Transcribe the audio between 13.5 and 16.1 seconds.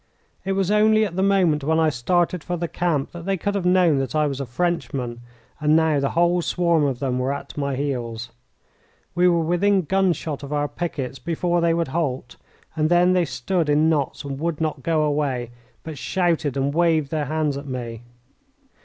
in knots and would not go away, but